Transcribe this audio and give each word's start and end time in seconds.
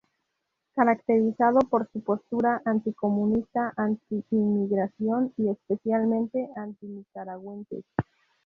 Caracterizado 0.73 1.59
por 1.69 1.87
su 1.93 2.01
postura 2.03 2.59
anticomunista, 2.65 3.71
anti-inmigración 3.77 5.31
y, 5.37 5.49
especialmente, 5.49 6.49
anti-nicaragüenses. 6.55 7.85